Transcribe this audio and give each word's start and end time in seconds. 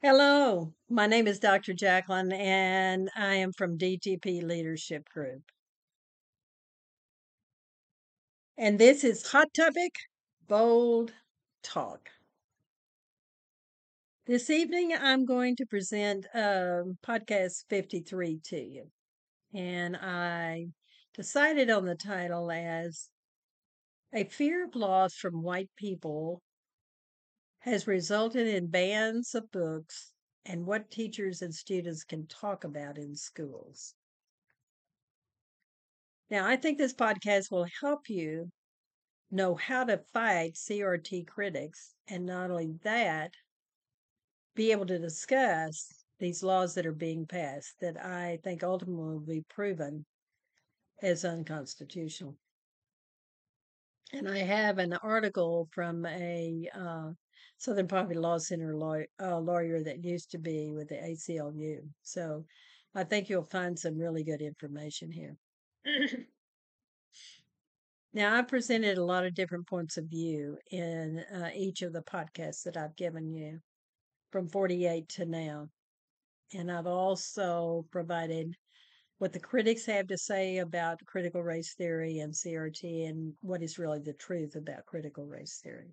Hello, 0.00 0.72
my 0.88 1.08
name 1.08 1.26
is 1.26 1.40
Dr. 1.40 1.74
Jacqueline, 1.74 2.30
and 2.30 3.10
I 3.16 3.34
am 3.34 3.52
from 3.52 3.76
DTP 3.76 4.44
Leadership 4.44 5.08
Group. 5.08 5.42
And 8.56 8.78
this 8.78 9.02
is 9.02 9.26
Hot 9.32 9.48
Topic 9.52 9.90
Bold 10.46 11.14
Talk. 11.64 12.10
This 14.24 14.50
evening, 14.50 14.92
I'm 14.96 15.24
going 15.24 15.56
to 15.56 15.66
present 15.66 16.26
um, 16.32 16.96
podcast 17.04 17.64
53 17.68 18.38
to 18.50 18.56
you. 18.56 18.84
And 19.52 19.96
I 19.96 20.66
decided 21.12 21.70
on 21.70 21.86
the 21.86 21.96
title 21.96 22.52
as 22.52 23.08
A 24.14 24.22
Fear 24.22 24.66
of 24.66 24.76
Loss 24.76 25.16
from 25.16 25.42
White 25.42 25.70
People 25.76 26.40
has 27.60 27.86
resulted 27.86 28.46
in 28.46 28.68
bans 28.68 29.34
of 29.34 29.50
books 29.50 30.12
and 30.44 30.64
what 30.64 30.90
teachers 30.90 31.42
and 31.42 31.54
students 31.54 32.04
can 32.04 32.26
talk 32.26 32.64
about 32.64 32.96
in 32.96 33.14
schools. 33.14 33.94
Now, 36.30 36.46
I 36.46 36.56
think 36.56 36.78
this 36.78 36.94
podcast 36.94 37.50
will 37.50 37.66
help 37.80 38.08
you 38.08 38.50
know 39.30 39.54
how 39.54 39.84
to 39.84 39.98
fight 40.12 40.54
CRT 40.54 41.26
critics, 41.26 41.94
and 42.06 42.24
not 42.24 42.50
only 42.50 42.74
that, 42.82 43.32
be 44.54 44.72
able 44.72 44.86
to 44.86 44.98
discuss 44.98 46.04
these 46.18 46.42
laws 46.42 46.74
that 46.74 46.86
are 46.86 46.92
being 46.92 47.26
passed 47.26 47.74
that 47.80 47.96
I 47.96 48.38
think 48.42 48.62
ultimately 48.62 49.04
will 49.04 49.20
be 49.20 49.44
proven 49.48 50.04
as 51.02 51.24
unconstitutional. 51.24 52.36
And 54.12 54.28
I 54.28 54.38
have 54.38 54.78
an 54.78 54.94
article 54.94 55.68
from 55.72 56.04
a 56.06 56.68
uh, 56.74 57.10
Southern 57.58 57.88
Poverty 57.88 58.18
Law 58.18 58.38
Center 58.38 58.76
lawyer, 58.76 59.06
uh, 59.20 59.38
lawyer 59.38 59.82
that 59.82 60.04
used 60.04 60.30
to 60.30 60.38
be 60.38 60.72
with 60.72 60.88
the 60.88 60.96
ACLU. 60.96 61.80
So 62.02 62.44
I 62.94 63.04
think 63.04 63.28
you'll 63.28 63.42
find 63.42 63.78
some 63.78 63.98
really 63.98 64.24
good 64.24 64.42
information 64.42 65.10
here. 65.10 65.36
now, 68.12 68.36
I've 68.36 68.48
presented 68.48 68.98
a 68.98 69.04
lot 69.04 69.24
of 69.24 69.34
different 69.34 69.66
points 69.66 69.96
of 69.96 70.06
view 70.06 70.56
in 70.70 71.24
uh, 71.34 71.50
each 71.54 71.82
of 71.82 71.92
the 71.92 72.02
podcasts 72.02 72.62
that 72.64 72.76
I've 72.76 72.96
given 72.96 73.32
you 73.32 73.60
from 74.30 74.48
48 74.48 75.08
to 75.10 75.24
now. 75.26 75.68
And 76.54 76.70
I've 76.70 76.86
also 76.86 77.84
provided 77.90 78.54
what 79.18 79.32
the 79.32 79.40
critics 79.40 79.84
have 79.86 80.06
to 80.06 80.16
say 80.16 80.58
about 80.58 81.04
critical 81.04 81.42
race 81.42 81.74
theory 81.74 82.20
and 82.20 82.32
CRT 82.32 83.08
and 83.08 83.34
what 83.40 83.62
is 83.62 83.78
really 83.78 83.98
the 83.98 84.12
truth 84.12 84.54
about 84.54 84.86
critical 84.86 85.26
race 85.26 85.60
theory. 85.62 85.92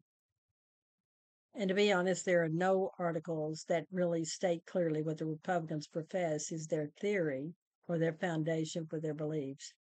And 1.57 1.69
to 1.69 1.73
be 1.73 1.89
honest, 1.89 2.25
there 2.25 2.43
are 2.43 2.49
no 2.49 2.91
articles 2.99 3.63
that 3.69 3.87
really 3.89 4.25
state 4.25 4.65
clearly 4.65 5.01
what 5.01 5.17
the 5.17 5.25
Republicans 5.25 5.87
profess 5.87 6.51
is 6.51 6.67
their 6.67 6.87
theory 6.99 7.53
or 7.87 7.97
their 7.97 8.13
foundation 8.13 8.85
for 8.87 8.99
their 8.99 9.13
beliefs 9.13 9.73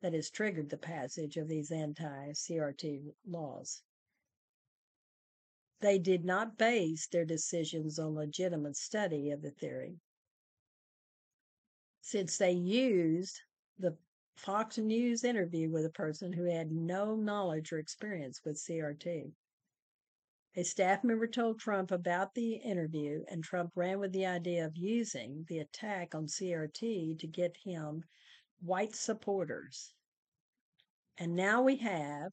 that 0.00 0.14
has 0.14 0.30
triggered 0.30 0.68
the 0.68 0.76
passage 0.76 1.36
of 1.36 1.46
these 1.46 1.70
anti 1.70 2.32
CRT 2.32 3.14
laws. 3.24 3.84
They 5.80 6.00
did 6.00 6.24
not 6.24 6.58
base 6.58 7.06
their 7.06 7.24
decisions 7.24 8.00
on 8.00 8.16
legitimate 8.16 8.76
study 8.76 9.30
of 9.30 9.42
the 9.42 9.52
theory, 9.52 10.00
since 12.00 12.36
they 12.36 12.52
used 12.52 13.40
the 13.78 13.96
Fox 14.34 14.76
News 14.76 15.22
interview 15.22 15.70
with 15.70 15.84
a 15.84 15.90
person 15.90 16.32
who 16.32 16.44
had 16.44 16.72
no 16.72 17.14
knowledge 17.14 17.72
or 17.72 17.78
experience 17.78 18.40
with 18.44 18.56
CRT. 18.56 19.32
A 20.54 20.64
staff 20.64 21.02
member 21.02 21.26
told 21.26 21.58
Trump 21.58 21.90
about 21.90 22.34
the 22.34 22.56
interview, 22.56 23.24
and 23.28 23.42
Trump 23.42 23.72
ran 23.74 23.98
with 23.98 24.12
the 24.12 24.26
idea 24.26 24.66
of 24.66 24.76
using 24.76 25.46
the 25.48 25.60
attack 25.60 26.14
on 26.14 26.26
CRT 26.26 27.18
to 27.18 27.26
get 27.26 27.56
him 27.64 28.04
white 28.60 28.94
supporters. 28.94 29.94
And 31.16 31.34
now 31.34 31.62
we 31.62 31.76
have 31.76 32.32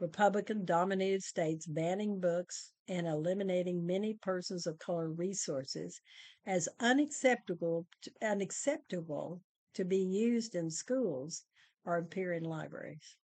Republican 0.00 0.64
dominated 0.64 1.22
states 1.22 1.68
banning 1.68 2.18
books 2.18 2.72
and 2.88 3.06
eliminating 3.06 3.86
many 3.86 4.14
persons 4.14 4.66
of 4.66 4.80
color 4.80 5.08
resources 5.08 6.00
as 6.46 6.68
unacceptable 6.80 7.86
to, 8.02 8.10
unacceptable 8.22 9.40
to 9.74 9.84
be 9.84 9.98
used 9.98 10.56
in 10.56 10.68
schools 10.68 11.44
or 11.84 11.98
appear 11.98 12.32
in 12.32 12.42
libraries. 12.42 13.16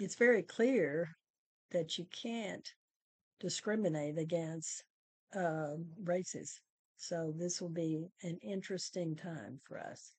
It's 0.00 0.16
very 0.16 0.42
clear 0.42 1.16
that 1.72 1.98
you 1.98 2.06
can't 2.22 2.68
discriminate 3.40 4.18
against 4.18 4.84
uh, 5.34 5.74
races. 6.04 6.60
So 6.96 7.32
this 7.36 7.60
will 7.60 7.70
be 7.70 8.06
an 8.22 8.38
interesting 8.42 9.16
time 9.16 9.60
for 9.64 9.78
us. 9.80 10.12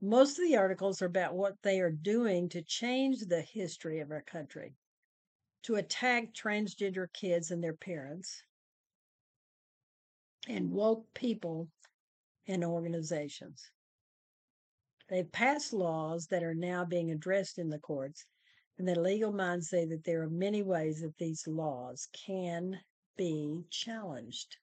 Most 0.00 0.38
of 0.38 0.44
the 0.44 0.56
articles 0.56 1.00
are 1.00 1.06
about 1.06 1.34
what 1.34 1.54
they 1.62 1.80
are 1.80 1.90
doing 1.92 2.48
to 2.50 2.62
change 2.62 3.20
the 3.20 3.40
history 3.40 4.00
of 4.00 4.10
our 4.10 4.22
country, 4.22 4.74
to 5.62 5.76
attack 5.76 6.34
transgender 6.34 7.06
kids 7.12 7.50
and 7.50 7.62
their 7.62 7.74
parents, 7.76 8.42
and 10.48 10.70
woke 10.70 11.06
people 11.14 11.68
and 12.46 12.64
organizations. 12.64 13.70
They've 15.08 15.30
passed 15.30 15.72
laws 15.72 16.26
that 16.26 16.42
are 16.42 16.54
now 16.54 16.84
being 16.84 17.10
addressed 17.10 17.58
in 17.58 17.68
the 17.68 17.78
courts 17.78 18.26
and 18.78 18.88
the 18.88 18.98
legal 18.98 19.32
minds 19.32 19.68
say 19.68 19.84
that 19.86 20.04
there 20.04 20.22
are 20.22 20.30
many 20.30 20.62
ways 20.62 21.00
that 21.00 21.16
these 21.16 21.46
laws 21.46 22.08
can 22.26 22.80
be 23.16 23.62
challenged. 23.70 24.56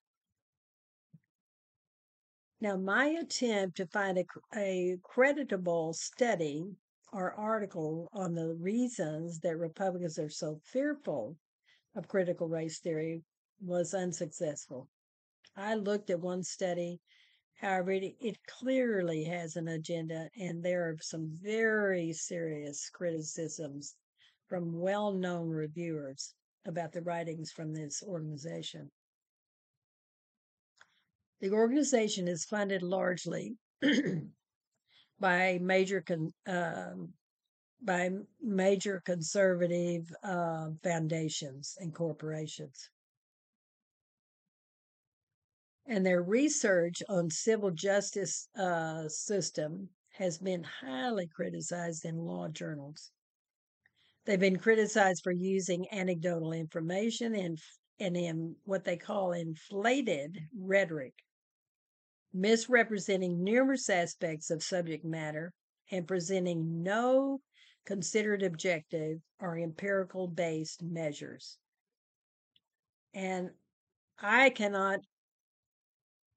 Now, 2.59 2.75
my 2.75 3.05
attempt 3.05 3.77
to 3.77 3.87
find 3.87 4.17
a, 4.17 4.25
a 4.55 4.97
creditable 5.01 5.93
study 5.93 6.65
or 7.13 7.33
article 7.33 8.09
on 8.13 8.35
the 8.35 8.53
reasons 8.55 9.39
that 9.39 9.57
Republicans 9.57 10.19
are 10.19 10.29
so 10.29 10.59
fearful 10.65 11.37
of 11.95 12.07
critical 12.07 12.47
race 12.47 12.79
theory 12.79 13.23
was 13.61 13.93
unsuccessful. 13.93 14.89
I 15.55 15.75
looked 15.75 16.09
at 16.09 16.19
one 16.19 16.43
study, 16.43 16.99
however, 17.55 17.91
it, 17.91 18.15
it 18.19 18.37
clearly 18.45 19.23
has 19.23 19.55
an 19.55 19.69
agenda, 19.69 20.29
and 20.37 20.63
there 20.63 20.89
are 20.89 20.97
some 21.01 21.29
very 21.41 22.13
serious 22.13 22.89
criticisms 22.89 23.95
from 24.51 24.77
well 24.81 25.13
known 25.13 25.47
reviewers 25.47 26.33
about 26.65 26.91
the 26.91 27.01
writings 27.03 27.53
from 27.53 27.73
this 27.73 28.03
organization. 28.05 28.91
The 31.39 31.51
organization 31.51 32.27
is 32.27 32.43
funded 32.43 32.83
largely 32.83 33.55
by 35.21 35.57
major 35.61 36.01
con, 36.01 36.33
uh, 36.45 36.95
by 37.81 38.09
major 38.41 39.01
conservative 39.05 40.11
uh, 40.21 40.71
foundations 40.83 41.77
and 41.79 41.95
corporations. 41.95 42.89
And 45.87 46.05
their 46.05 46.21
research 46.21 47.01
on 47.07 47.29
civil 47.29 47.71
justice 47.71 48.49
uh, 48.59 49.07
system 49.07 49.87
has 50.09 50.37
been 50.39 50.65
highly 50.65 51.27
criticized 51.27 52.03
in 52.03 52.17
law 52.17 52.49
journals. 52.49 53.11
They've 54.25 54.39
been 54.39 54.53
mm-hmm. 54.53 54.63
criticized 54.63 55.23
for 55.23 55.31
using 55.31 55.87
anecdotal 55.91 56.53
information 56.53 57.35
and, 57.35 57.57
and 57.99 58.15
in 58.15 58.55
what 58.63 58.83
they 58.83 58.97
call 58.97 59.31
inflated 59.31 60.37
rhetoric, 60.57 61.13
misrepresenting 62.33 63.43
numerous 63.43 63.89
aspects 63.89 64.49
of 64.49 64.63
subject 64.63 65.03
matter 65.03 65.53
and 65.91 66.07
presenting 66.07 66.83
no 66.83 67.41
considered 67.85 68.43
objective 68.43 69.17
or 69.39 69.57
empirical 69.57 70.27
based 70.27 70.83
measures. 70.83 71.57
And 73.13 73.49
I 74.19 74.51
cannot 74.51 74.99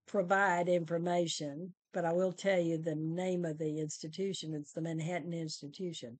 provide 0.06 0.68
information, 0.68 1.74
but 1.92 2.04
I 2.04 2.12
will 2.12 2.32
tell 2.32 2.58
you 2.58 2.78
the 2.78 2.96
name 2.96 3.44
of 3.44 3.58
the 3.58 3.78
institution. 3.78 4.54
It's 4.54 4.72
the 4.72 4.80
Manhattan 4.80 5.34
Institution 5.34 6.18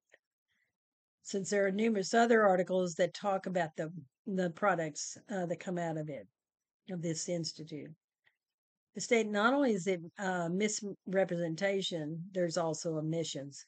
since 1.25 1.49
there 1.49 1.67
are 1.67 1.73
numerous 1.73 2.13
other 2.13 2.47
articles 2.47 2.95
that 2.95 3.15
talk 3.15 3.47
about 3.47 3.75
the 3.77 3.91
the 4.27 4.51
products 4.51 5.17
uh, 5.31 5.47
that 5.47 5.59
come 5.59 5.79
out 5.79 5.97
of 5.97 6.09
it 6.11 6.29
of 6.91 7.01
this 7.01 7.29
institute. 7.29 7.91
The 8.95 9.01
state 9.01 9.27
not 9.27 9.55
only 9.55 9.73
is 9.73 9.87
it 9.87 10.01
uh, 10.19 10.49
misrepresentation, 10.51 12.23
there's 12.33 12.59
also 12.59 12.99
omissions, 12.99 13.65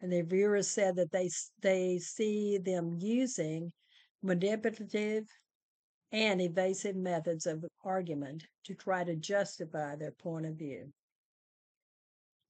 and 0.00 0.12
the 0.12 0.22
reviewers 0.22 0.68
said 0.68 0.96
that 0.96 1.12
they 1.12 1.30
they 1.60 1.98
see 1.98 2.58
them 2.58 2.96
using 2.98 3.72
manipulative 4.22 5.24
and 6.10 6.40
evasive 6.40 6.96
methods 6.96 7.46
of 7.46 7.64
argument 7.84 8.44
to 8.64 8.74
try 8.74 9.04
to 9.04 9.14
justify 9.14 9.94
their 9.94 10.12
point 10.12 10.46
of 10.46 10.56
view. 10.56 10.92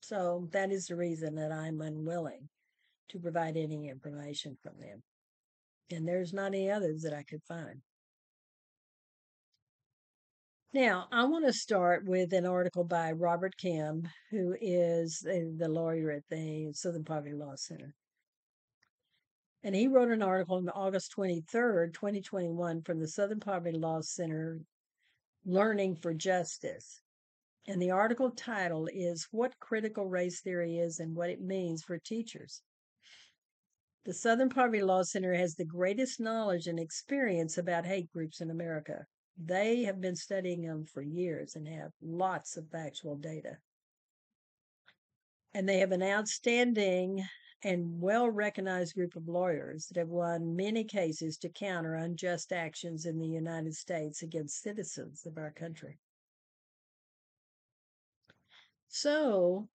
So 0.01 0.49
that 0.51 0.71
is 0.71 0.87
the 0.87 0.95
reason 0.95 1.35
that 1.35 1.51
I'm 1.51 1.81
unwilling 1.81 2.49
to 3.13 3.19
provide 3.19 3.55
any 3.55 3.87
information 3.87 4.57
from 4.61 4.73
them. 4.79 5.01
And 5.91 6.07
there's 6.07 6.33
not 6.33 6.47
any 6.47 6.69
others 6.69 7.01
that 7.03 7.13
I 7.13 7.23
could 7.23 7.43
find. 7.47 7.81
Now, 10.73 11.07
I 11.11 11.25
want 11.25 11.45
to 11.45 11.53
start 11.53 12.03
with 12.05 12.33
an 12.33 12.47
article 12.47 12.83
by 12.83 13.11
Robert 13.11 13.55
Kim, 13.57 14.09
who 14.31 14.55
is 14.59 15.19
the, 15.19 15.67
lawyer 15.69 16.09
at 16.09 16.23
the 16.31 16.71
Southern 16.73 17.03
Poverty 17.03 17.35
Law 17.35 17.53
Center. 17.55 17.93
And 19.61 19.75
he 19.75 19.87
wrote 19.87 20.09
an 20.09 20.23
article 20.23 20.57
on 20.57 20.67
August 20.69 21.13
23rd, 21.15 21.93
2021, 21.93 22.81
from 22.81 22.99
the 22.99 23.07
Southern 23.07 23.39
Poverty 23.39 23.77
Law 23.77 24.01
Center, 24.01 24.61
Learning 25.45 25.95
for 25.95 26.13
Justice. 26.13 27.01
And 27.67 27.79
the 27.79 27.91
article 27.91 28.31
title 28.31 28.89
is 28.91 29.27
What 29.29 29.59
Critical 29.59 30.07
Race 30.07 30.41
Theory 30.41 30.79
Is 30.79 30.99
and 30.99 31.15
What 31.15 31.29
It 31.29 31.39
Means 31.39 31.83
for 31.83 31.99
Teachers. 31.99 32.63
The 34.05 34.13
Southern 34.13 34.49
Poverty 34.49 34.81
Law 34.81 35.03
Center 35.03 35.33
has 35.33 35.55
the 35.55 35.65
greatest 35.65 36.19
knowledge 36.19 36.67
and 36.67 36.77
experience 36.77 37.57
about 37.57 37.85
hate 37.85 38.11
groups 38.11 38.41
in 38.41 38.51
America. 38.51 39.05
They 39.37 39.83
have 39.83 40.01
been 40.01 40.15
studying 40.15 40.63
them 40.63 40.85
for 40.85 41.01
years 41.01 41.55
and 41.55 41.67
have 41.67 41.91
lots 42.01 42.57
of 42.57 42.69
factual 42.69 43.15
data. 43.15 43.57
And 45.53 45.69
they 45.69 45.79
have 45.79 45.93
an 45.93 46.03
outstanding 46.03 47.25
and 47.63 48.01
well 48.01 48.29
recognized 48.29 48.93
group 48.93 49.15
of 49.15 49.29
lawyers 49.29 49.87
that 49.87 49.97
have 49.97 50.09
won 50.09 50.53
many 50.53 50.83
cases 50.83 51.37
to 51.37 51.49
counter 51.49 51.95
unjust 51.95 52.51
actions 52.51 53.05
in 53.05 53.19
the 53.19 53.27
United 53.27 53.73
States 53.73 54.21
against 54.21 54.61
citizens 54.61 55.25
of 55.25 55.37
our 55.37 55.51
country. 55.51 55.97
So 58.89 59.69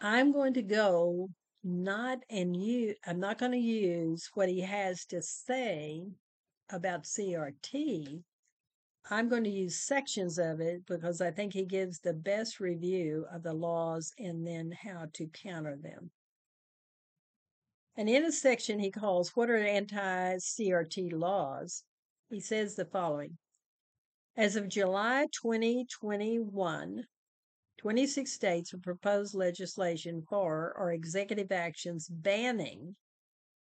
I'm 0.00 0.32
going 0.32 0.52
to 0.54 0.62
go 0.62 1.30
not 1.68 2.18
and 2.30 2.56
you 2.56 2.94
I'm 3.06 3.20
not 3.20 3.38
going 3.38 3.52
to 3.52 3.58
use 3.58 4.30
what 4.34 4.48
he 4.48 4.60
has 4.60 5.04
to 5.06 5.22
say 5.22 6.06
about 6.70 7.04
CRT 7.04 8.22
I'm 9.10 9.28
going 9.28 9.44
to 9.44 9.50
use 9.50 9.80
sections 9.80 10.38
of 10.38 10.60
it 10.60 10.84
because 10.86 11.20
I 11.22 11.30
think 11.30 11.54
he 11.54 11.64
gives 11.64 11.98
the 11.98 12.12
best 12.12 12.60
review 12.60 13.24
of 13.32 13.42
the 13.42 13.54
laws 13.54 14.12
and 14.18 14.46
then 14.46 14.70
how 14.82 15.06
to 15.14 15.26
counter 15.28 15.76
them. 15.76 16.10
And 17.96 18.08
in 18.08 18.24
a 18.24 18.32
section 18.32 18.78
he 18.78 18.90
calls 18.90 19.34
What 19.34 19.48
are 19.48 19.56
anti 19.56 20.36
CRT 20.36 21.12
laws? 21.12 21.84
He 22.28 22.40
says 22.40 22.76
the 22.76 22.84
following 22.84 23.38
As 24.36 24.56
of 24.56 24.68
July 24.68 25.26
2021, 25.42 27.04
26 27.78 28.30
states 28.32 28.72
have 28.72 28.82
proposed 28.82 29.34
legislation 29.34 30.20
for 30.28 30.74
or 30.76 30.92
executive 30.92 31.52
actions 31.52 32.08
banning 32.08 32.96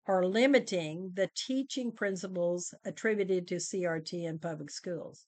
or 0.07 0.27
limiting 0.27 1.11
the 1.15 1.31
teaching 1.35 1.91
principles 1.91 2.75
attributed 2.85 3.49
to 3.49 3.55
CRT 3.57 4.25
in 4.25 4.39
public 4.39 4.71
schools. 4.71 5.27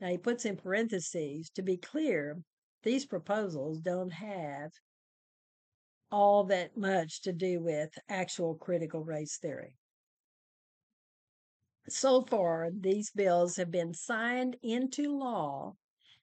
Now, 0.00 0.08
he 0.08 0.16
puts 0.16 0.46
in 0.46 0.56
parentheses 0.56 1.50
to 1.50 1.62
be 1.62 1.76
clear, 1.76 2.38
these 2.82 3.04
proposals 3.04 3.80
don't 3.80 4.12
have 4.12 4.70
all 6.10 6.44
that 6.44 6.76
much 6.78 7.20
to 7.22 7.32
do 7.34 7.60
with 7.60 7.90
actual 8.08 8.54
critical 8.54 9.04
race 9.04 9.36
theory. 9.36 9.76
So 11.90 12.22
far, 12.22 12.70
these 12.72 13.10
bills 13.10 13.56
have 13.56 13.70
been 13.70 13.92
signed 13.92 14.56
into 14.62 15.14
law 15.14 15.74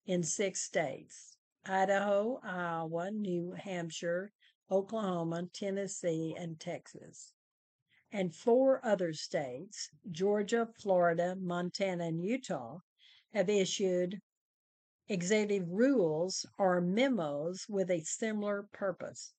in 0.07 0.23
six 0.23 0.63
states 0.63 1.34
Idaho, 1.65 2.39
Iowa, 2.43 3.11
New 3.11 3.51
Hampshire, 3.51 4.31
Oklahoma, 4.69 5.47
Tennessee, 5.53 6.35
and 6.37 6.59
Texas 6.59 7.33
and 8.15 8.33
four 8.33 8.79
other 8.85 9.11
states, 9.11 9.89
Georgia, 10.09 10.69
Florida, 10.79 11.35
Montana, 11.35 12.05
and 12.05 12.23
Utah, 12.23 12.79
have 13.33 13.49
issued 13.49 14.21
executive 15.09 15.67
rules 15.69 16.45
or 16.57 16.79
memos 16.79 17.65
with 17.67 17.91
a 17.91 17.99
similar 18.01 18.69
purpose. 18.71 19.33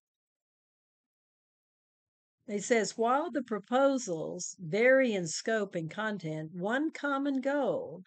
It 2.45 2.63
says 2.63 2.97
while 2.97 3.31
the 3.31 3.41
proposals 3.41 4.55
vary 4.59 5.13
in 5.13 5.27
scope 5.27 5.73
and 5.73 5.89
content, 5.89 6.53
one 6.53 6.91
common 6.91 7.41
goal 7.41 8.03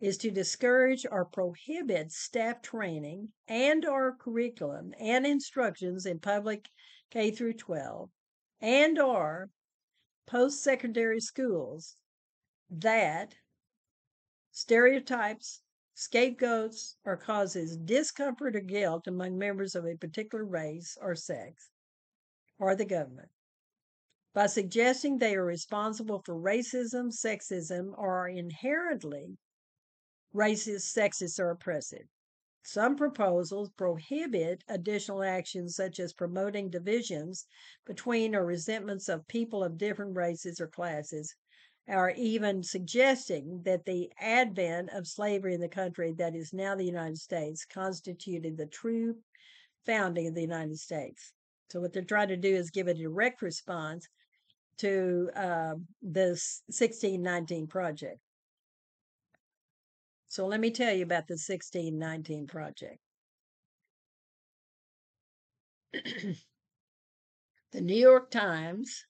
is 0.00 0.16
to 0.16 0.30
discourage 0.30 1.04
or 1.10 1.24
prohibit 1.24 2.12
staff 2.12 2.62
training 2.62 3.32
and 3.48 3.84
or 3.84 4.14
curriculum 4.14 4.94
and 5.00 5.26
instructions 5.26 6.06
in 6.06 6.18
public 6.20 6.68
K 7.10 7.30
through 7.32 7.54
12 7.54 8.08
and 8.60 8.98
or 8.98 9.50
post 10.26 10.62
secondary 10.62 11.20
schools 11.20 11.96
that 12.70 13.34
stereotypes, 14.52 15.62
scapegoats, 15.94 16.96
or 17.04 17.16
causes 17.16 17.76
discomfort 17.76 18.54
or 18.54 18.60
guilt 18.60 19.06
among 19.06 19.38
members 19.38 19.74
of 19.74 19.84
a 19.84 19.96
particular 19.96 20.44
race 20.44 20.96
or 21.00 21.14
sex 21.14 21.70
or 22.58 22.76
the 22.76 22.84
government. 22.84 23.30
By 24.34 24.46
suggesting 24.46 25.18
they 25.18 25.34
are 25.34 25.44
responsible 25.44 26.22
for 26.24 26.34
racism, 26.34 27.10
sexism, 27.10 27.92
or 27.96 28.18
are 28.18 28.28
inherently 28.28 29.38
racist, 30.34 30.96
sexist, 30.96 31.38
or 31.38 31.50
oppressive. 31.50 32.06
Some 32.64 32.96
proposals 32.96 33.70
prohibit 33.70 34.62
additional 34.68 35.22
actions 35.22 35.74
such 35.74 35.98
as 35.98 36.12
promoting 36.12 36.68
divisions 36.68 37.46
between 37.86 38.34
or 38.34 38.44
resentments 38.44 39.08
of 39.08 39.26
people 39.26 39.64
of 39.64 39.78
different 39.78 40.16
races 40.16 40.60
or 40.60 40.66
classes, 40.66 41.34
or 41.86 42.10
even 42.10 42.62
suggesting 42.62 43.62
that 43.62 43.86
the 43.86 44.12
advent 44.18 44.90
of 44.90 45.06
slavery 45.06 45.54
in 45.54 45.60
the 45.60 45.68
country 45.68 46.12
that 46.12 46.34
is 46.34 46.52
now 46.52 46.74
the 46.74 46.84
United 46.84 47.16
States 47.16 47.64
constituted 47.64 48.56
the 48.56 48.66
true 48.66 49.16
founding 49.86 50.26
of 50.26 50.34
the 50.34 50.42
United 50.42 50.78
States. 50.78 51.32
So, 51.70 51.80
what 51.80 51.92
they're 51.94 52.02
trying 52.02 52.28
to 52.28 52.36
do 52.36 52.54
is 52.54 52.70
give 52.70 52.88
a 52.88 52.92
direct 52.94 53.40
response 53.40 54.06
to 54.78 55.30
uh, 55.34 55.74
this 56.02 56.62
1619 56.66 57.66
project. 57.66 58.20
So 60.30 60.46
let 60.46 60.60
me 60.60 60.70
tell 60.70 60.92
you 60.92 61.04
about 61.04 61.26
the 61.26 61.40
1619 61.40 62.46
project. 62.46 62.98
the 67.72 67.80
New 67.80 67.96
York 67.96 68.30
Times 68.30 69.06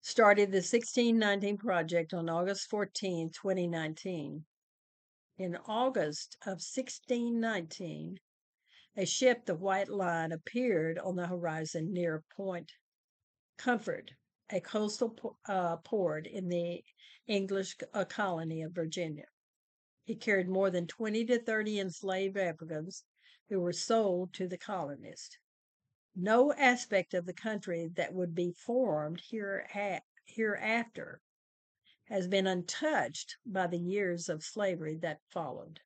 started 0.00 0.52
the 0.52 0.58
1619 0.58 1.58
project 1.58 2.14
on 2.14 2.28
August 2.28 2.70
14, 2.70 3.30
2019. 3.30 4.44
In 5.38 5.56
August 5.66 6.36
of 6.42 6.62
1619, 6.62 8.20
a 8.96 9.04
ship, 9.04 9.44
the 9.44 9.56
White 9.56 9.88
Lion, 9.88 10.30
appeared 10.30 11.00
on 11.00 11.16
the 11.16 11.26
horizon 11.26 11.92
near 11.92 12.22
Point 12.36 12.70
Comfort, 13.58 14.12
a 14.50 14.60
coastal 14.60 15.36
uh, 15.48 15.78
port 15.78 16.28
in 16.28 16.48
the 16.48 16.84
English 17.26 17.76
uh, 17.92 18.04
colony 18.04 18.62
of 18.62 18.72
Virginia. 18.72 19.26
He 20.10 20.16
carried 20.16 20.48
more 20.48 20.72
than 20.72 20.88
20 20.88 21.24
to 21.26 21.38
30 21.38 21.78
enslaved 21.78 22.36
Africans 22.36 23.04
who 23.48 23.60
were 23.60 23.72
sold 23.72 24.34
to 24.34 24.48
the 24.48 24.58
colonists. 24.58 25.38
No 26.16 26.52
aspect 26.54 27.14
of 27.14 27.26
the 27.26 27.32
country 27.32 27.86
that 27.94 28.12
would 28.12 28.34
be 28.34 28.50
formed 28.50 29.20
here 29.20 29.68
hereafter 30.24 31.20
has 32.06 32.26
been 32.26 32.48
untouched 32.48 33.36
by 33.46 33.68
the 33.68 33.78
years 33.78 34.28
of 34.28 34.42
slavery 34.42 34.96
that 34.96 35.20
followed. 35.28 35.78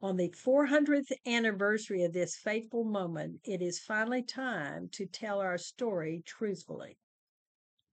On 0.00 0.16
the 0.16 0.30
400th 0.30 1.12
anniversary 1.24 2.02
of 2.02 2.12
this 2.12 2.34
fateful 2.34 2.82
moment, 2.82 3.40
it 3.44 3.62
is 3.62 3.78
finally 3.78 4.24
time 4.24 4.88
to 4.88 5.06
tell 5.06 5.38
our 5.38 5.58
story 5.58 6.24
truthfully. 6.26 6.98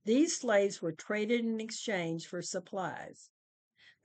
These 0.06 0.38
slaves 0.38 0.82
were 0.82 0.92
traded 0.92 1.42
in 1.42 1.62
exchange 1.62 2.26
for 2.26 2.42
supplies. 2.42 3.30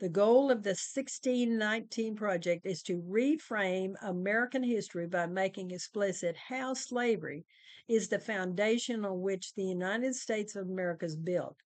The 0.00 0.08
goal 0.08 0.50
of 0.50 0.64
the 0.64 0.70
1619 0.70 2.16
Project 2.16 2.66
is 2.66 2.82
to 2.82 3.00
reframe 3.00 3.94
American 4.02 4.64
history 4.64 5.06
by 5.06 5.26
making 5.26 5.70
explicit 5.70 6.36
how 6.36 6.74
slavery 6.74 7.46
is 7.86 8.08
the 8.08 8.18
foundation 8.18 9.04
on 9.04 9.22
which 9.22 9.54
the 9.54 9.62
United 9.62 10.16
States 10.16 10.56
of 10.56 10.68
America 10.68 11.06
is 11.06 11.14
built, 11.14 11.56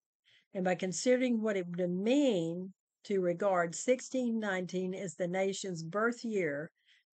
and 0.52 0.62
by 0.62 0.74
considering 0.74 1.40
what 1.40 1.56
it 1.56 1.66
would 1.68 1.90
mean 1.90 2.74
to 3.04 3.22
regard 3.22 3.68
1619 3.68 4.94
as 4.94 5.14
the 5.14 5.26
nation's 5.26 5.82
birth 5.82 6.22
year 6.22 6.70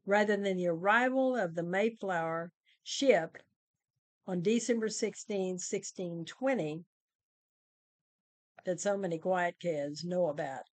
rather 0.07 0.37
than 0.37 0.57
the 0.57 0.67
arrival 0.67 1.37
of 1.37 1.55
the 1.55 1.63
Mayflower 1.63 2.51
ship 2.83 3.39
on 4.27 4.43
December 4.43 4.89
16, 4.89 5.53
1620, 5.53 6.85
that 8.65 8.81
so 8.81 8.97
many 8.97 9.19
quiet 9.19 9.61
kids 9.61 10.05
know 10.05 10.27
about. 10.27 10.65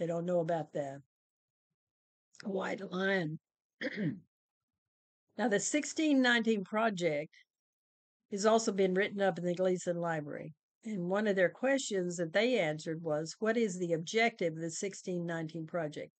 They 0.00 0.06
don't 0.06 0.24
know 0.24 0.40
about 0.40 0.72
the 0.72 1.02
white 2.42 2.80
lion. 2.90 3.38
now, 3.82 3.88
the 5.36 5.60
1619 5.60 6.64
project 6.64 7.34
has 8.30 8.46
also 8.46 8.72
been 8.72 8.94
written 8.94 9.20
up 9.20 9.38
in 9.38 9.44
the 9.44 9.54
Gleeson 9.54 10.00
Library. 10.00 10.54
And 10.86 11.10
one 11.10 11.26
of 11.26 11.36
their 11.36 11.50
questions 11.50 12.16
that 12.16 12.32
they 12.32 12.58
answered 12.58 13.02
was, 13.02 13.36
What 13.40 13.58
is 13.58 13.78
the 13.78 13.92
objective 13.92 14.54
of 14.54 14.60
the 14.60 14.72
1619 14.72 15.66
Project? 15.66 16.12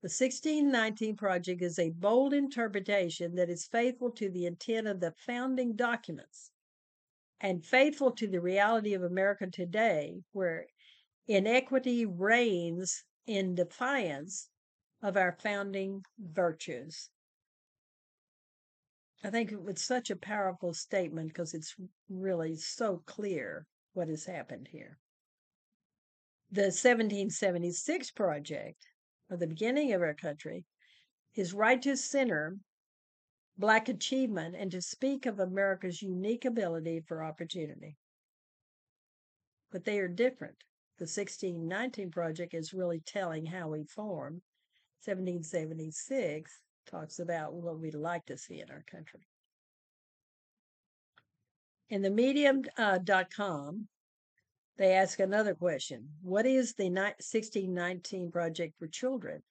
The 0.00 0.06
1619 0.06 1.14
Project 1.14 1.60
is 1.60 1.78
a 1.78 1.90
bold 1.90 2.32
interpretation 2.32 3.34
that 3.34 3.50
is 3.50 3.66
faithful 3.66 4.10
to 4.12 4.30
the 4.30 4.46
intent 4.46 4.86
of 4.86 5.00
the 5.00 5.12
founding 5.26 5.76
documents 5.76 6.50
and 7.42 7.62
faithful 7.62 8.12
to 8.12 8.26
the 8.26 8.40
reality 8.40 8.94
of 8.94 9.02
America 9.02 9.48
today, 9.52 10.22
where 10.32 10.66
inequity 11.26 12.04
reigns 12.04 13.04
in 13.26 13.54
defiance 13.54 14.48
of 15.02 15.16
our 15.16 15.36
founding 15.40 16.02
virtues. 16.18 17.10
I 19.24 19.30
think 19.30 19.52
it's 19.68 19.84
such 19.84 20.10
a 20.10 20.16
powerful 20.16 20.74
statement 20.74 21.28
because 21.28 21.54
it's 21.54 21.76
really 22.08 22.56
so 22.56 23.02
clear 23.06 23.66
what 23.92 24.08
has 24.08 24.24
happened 24.24 24.68
here. 24.72 24.98
The 26.50 26.62
1776 26.62 28.10
project, 28.10 28.84
or 29.30 29.36
the 29.36 29.46
beginning 29.46 29.92
of 29.92 30.02
our 30.02 30.14
country, 30.14 30.64
is 31.34 31.54
right 31.54 31.80
to 31.82 31.96
center 31.96 32.56
Black 33.56 33.88
achievement 33.88 34.56
and 34.56 34.70
to 34.72 34.82
speak 34.82 35.26
of 35.26 35.38
America's 35.38 36.02
unique 36.02 36.44
ability 36.44 37.00
for 37.06 37.22
opportunity. 37.22 37.96
But 39.70 39.84
they 39.84 39.98
are 40.00 40.08
different. 40.08 40.56
The 41.02 41.06
1619 41.06 42.12
project 42.12 42.54
is 42.54 42.72
really 42.72 43.00
telling 43.00 43.44
how 43.44 43.70
we 43.70 43.82
formed. 43.82 44.40
1776 45.04 46.60
talks 46.86 47.18
about 47.18 47.54
what 47.54 47.80
we'd 47.80 47.94
like 47.96 48.24
to 48.26 48.38
see 48.38 48.60
in 48.60 48.70
our 48.70 48.84
country. 48.88 49.26
In 51.90 52.02
the 52.02 52.10
medium.com, 52.10 52.68
uh, 52.78 53.84
they 54.76 54.92
ask 54.92 55.18
another 55.18 55.56
question 55.56 56.08
What 56.22 56.46
is 56.46 56.74
the 56.74 56.88
1619 56.88 58.30
Project 58.30 58.78
for 58.78 58.86
Children? 58.86 59.42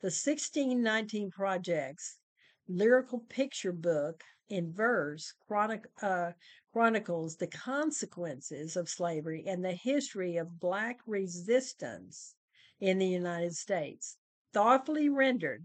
The 0.00 0.06
1619 0.06 1.30
Project's 1.30 2.18
lyrical 2.66 3.20
picture 3.28 3.72
book 3.72 4.24
in 4.50 4.72
verse 4.72 5.32
chronic, 5.46 5.86
uh, 6.02 6.32
chronicles 6.72 7.36
the 7.36 7.46
consequences 7.46 8.76
of 8.76 8.88
slavery 8.88 9.44
and 9.46 9.64
the 9.64 9.72
history 9.72 10.36
of 10.36 10.60
Black 10.60 10.98
resistance 11.06 12.34
in 12.80 12.98
the 12.98 13.06
United 13.06 13.54
States, 13.54 14.16
thoughtfully 14.52 15.08
rendered 15.08 15.64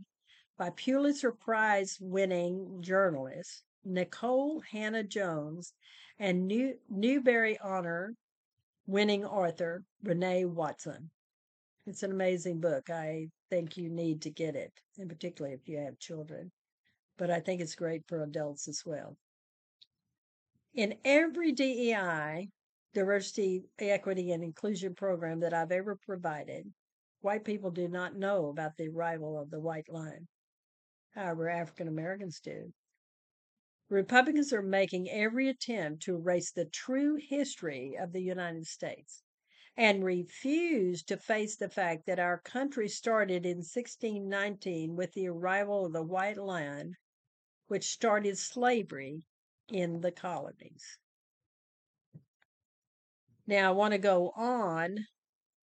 by 0.57 0.69
Pulitzer 0.69 1.31
Prize 1.31 1.97
winning 1.99 2.77
journalist 2.81 3.63
Nikole 3.85 4.63
Hannah-Jones 4.71 5.73
and 6.17 6.47
New- 6.47 6.79
Newbery 6.89 7.57
Honor 7.59 8.15
winning 8.87 9.25
author 9.25 9.83
Renee 10.03 10.45
Watson. 10.45 11.09
It's 11.87 12.03
an 12.03 12.11
amazing 12.11 12.61
book. 12.61 12.89
I 12.89 13.27
think 13.49 13.77
you 13.77 13.89
need 13.89 14.21
to 14.23 14.31
get 14.31 14.55
it, 14.55 14.71
and 14.97 15.09
particularly 15.09 15.55
if 15.55 15.67
you 15.67 15.77
have 15.77 15.99
children. 15.99 16.51
But 17.17 17.31
I 17.31 17.39
think 17.39 17.61
it's 17.61 17.75
great 17.75 18.05
for 18.07 18.21
adults 18.21 18.67
as 18.67 18.83
well. 18.85 19.17
In 20.73 20.99
every 21.05 21.53
DEI, 21.53 22.49
diversity, 22.93 23.63
equity, 23.79 24.31
and 24.31 24.43
inclusion 24.43 24.95
program 24.95 25.39
that 25.39 25.53
I've 25.53 25.71
ever 25.71 25.95
provided, 25.95 26.73
white 27.21 27.45
people 27.45 27.71
do 27.71 27.87
not 27.87 28.17
know 28.17 28.47
about 28.47 28.75
the 28.75 28.89
arrival 28.89 29.39
of 29.39 29.49
the 29.49 29.61
white 29.61 29.87
lion. 29.87 30.27
However, 31.11 31.49
African 31.49 31.87
Americans 31.87 32.41
do. 32.41 32.73
Republicans 33.87 34.51
are 34.51 34.61
making 34.61 35.09
every 35.09 35.47
attempt 35.47 36.03
to 36.03 36.15
erase 36.15 36.51
the 36.51 36.65
true 36.65 37.15
history 37.15 37.95
of 37.97 38.11
the 38.11 38.21
United 38.21 38.67
States 38.67 39.23
and 39.77 40.03
refuse 40.03 41.03
to 41.03 41.15
face 41.15 41.55
the 41.55 41.69
fact 41.69 42.05
that 42.05 42.19
our 42.19 42.39
country 42.39 42.89
started 42.89 43.45
in 43.45 43.57
1619 43.57 44.95
with 44.95 45.13
the 45.13 45.27
arrival 45.27 45.85
of 45.85 45.93
the 45.93 46.03
white 46.03 46.37
lion, 46.37 46.95
which 47.67 47.91
started 47.91 48.37
slavery 48.37 49.25
in 49.69 50.01
the 50.01 50.11
colonies. 50.11 50.97
Now, 53.47 53.69
I 53.69 53.75
want 53.75 53.93
to 53.93 53.97
go 53.97 54.31
on 54.35 55.05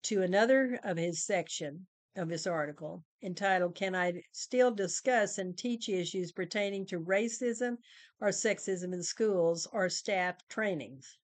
to 0.03 0.21
another 0.21 0.79
of 0.83 0.97
his 0.97 1.25
section 1.25 1.87
of 2.15 2.29
this 2.29 2.47
article 2.47 3.03
entitled 3.21 3.75
Can 3.75 3.95
I 3.95 4.23
Still 4.31 4.71
Discuss 4.71 5.37
and 5.37 5.57
Teach 5.57 5.87
Issues 5.87 6.31
Pertaining 6.31 6.85
to 6.87 6.99
Racism 6.99 7.77
or 8.19 8.29
Sexism 8.29 8.93
in 8.93 9.03
Schools 9.03 9.67
or 9.71 9.89
Staff 9.89 10.35
Trainings? 10.49 11.17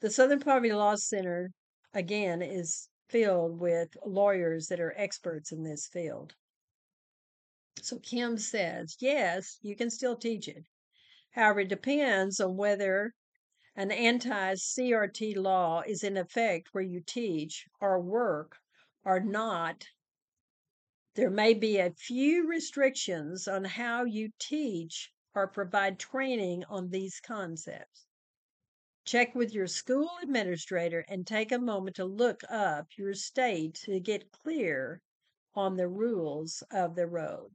The 0.00 0.10
Southern 0.10 0.40
Poverty 0.40 0.72
Law 0.72 0.96
Center, 0.96 1.52
again, 1.94 2.42
is 2.42 2.88
filled 3.08 3.58
with 3.58 3.96
lawyers 4.04 4.66
that 4.68 4.80
are 4.80 4.94
experts 4.96 5.52
in 5.52 5.62
this 5.62 5.86
field. 5.86 6.34
So 7.88 8.00
Kim 8.00 8.36
says, 8.36 8.96
yes, 8.98 9.60
you 9.62 9.76
can 9.76 9.90
still 9.90 10.16
teach 10.16 10.48
it. 10.48 10.64
However, 11.30 11.60
it 11.60 11.68
depends 11.68 12.40
on 12.40 12.56
whether 12.56 13.14
an 13.76 13.92
anti 13.92 14.54
CRT 14.54 15.36
law 15.36 15.82
is 15.86 16.02
in 16.02 16.16
effect 16.16 16.74
where 16.74 16.82
you 16.82 17.00
teach 17.00 17.68
or 17.80 18.00
work 18.00 18.58
or 19.04 19.20
not. 19.20 19.86
There 21.14 21.30
may 21.30 21.54
be 21.54 21.78
a 21.78 21.92
few 21.92 22.48
restrictions 22.48 23.46
on 23.46 23.64
how 23.64 24.02
you 24.02 24.32
teach 24.40 25.12
or 25.32 25.46
provide 25.46 26.00
training 26.00 26.64
on 26.64 26.90
these 26.90 27.20
concepts. 27.20 28.06
Check 29.04 29.36
with 29.36 29.54
your 29.54 29.68
school 29.68 30.10
administrator 30.24 31.04
and 31.08 31.24
take 31.24 31.52
a 31.52 31.58
moment 31.60 31.94
to 31.96 32.04
look 32.04 32.42
up 32.48 32.88
your 32.96 33.14
state 33.14 33.74
to 33.84 34.00
get 34.00 34.32
clear 34.32 35.02
on 35.54 35.76
the 35.76 35.86
rules 35.86 36.64
of 36.72 36.96
the 36.96 37.06
road. 37.06 37.52